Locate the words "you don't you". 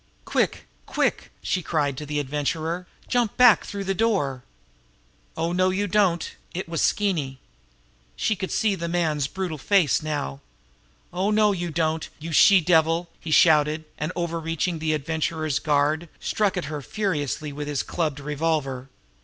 11.51-12.31